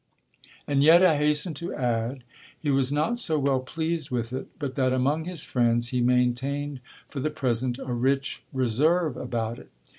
And 0.65 0.81
yet, 0.81 1.03
I 1.03 1.15
hasten 1.17 1.53
to 1.53 1.75
add, 1.75 2.23
he 2.59 2.71
was 2.71 2.91
not 2.91 3.19
so 3.19 3.37
well 3.37 3.59
pleased 3.59 4.09
with 4.09 4.33
it 4.33 4.47
but 4.57 4.73
that 4.73 4.93
among 4.93 5.25
his 5.25 5.43
friends 5.43 5.89
he 5.89 6.01
maintained 6.01 6.79
for 7.07 7.19
the 7.19 7.29
present 7.29 7.77
a 7.77 7.93
rich 7.93 8.41
reserve 8.51 9.15
about 9.15 9.59
it. 9.59 9.69